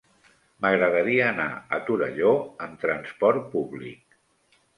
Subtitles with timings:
[0.65, 1.45] M'agradaria anar
[1.77, 2.33] a Torelló
[2.67, 4.19] amb trasport públic.